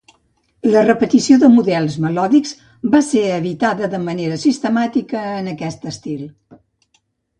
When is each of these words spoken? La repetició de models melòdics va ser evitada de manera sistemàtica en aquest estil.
La 0.75 0.81
repetició 0.85 1.37
de 1.43 1.49
models 1.57 1.97
melòdics 2.05 2.55
va 2.95 3.03
ser 3.09 3.23
evitada 3.35 3.91
de 3.95 4.01
manera 4.09 4.41
sistemàtica 4.45 5.23
en 5.35 5.53
aquest 5.53 5.87
estil. 5.93 6.25